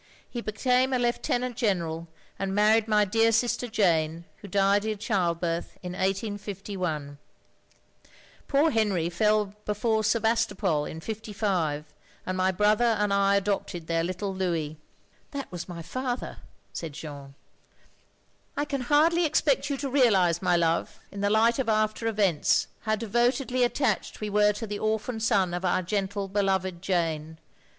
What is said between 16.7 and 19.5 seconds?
said Jeanne. "I can hardly